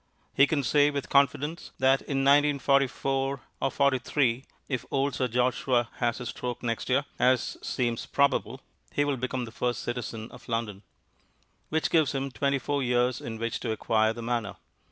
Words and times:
He 0.33 0.47
can 0.47 0.63
say 0.63 0.89
with 0.89 1.09
confidence 1.09 1.69
that 1.77 2.01
in 2.01 2.25
1944 2.25 3.39
or 3.61 3.69
'43, 3.69 4.45
if 4.67 4.83
old 4.89 5.13
Sir 5.13 5.27
Joshua 5.27 5.89
has 5.97 6.17
his 6.17 6.29
stroke 6.29 6.63
next 6.63 6.89
year, 6.89 7.05
as 7.19 7.55
seems 7.61 8.07
probable 8.07 8.61
he 8.91 9.05
will 9.05 9.17
become 9.17 9.45
the 9.45 9.51
first 9.51 9.83
citizen 9.83 10.31
of 10.31 10.49
London; 10.49 10.81
which 11.69 11.91
gives 11.91 12.13
him 12.13 12.31
twenty 12.31 12.57
four 12.57 12.81
years 12.81 13.21
in 13.21 13.37
which 13.37 13.59
to 13.59 13.69
acquire 13.71 14.11
the 14.11 14.23
manner. 14.23 14.55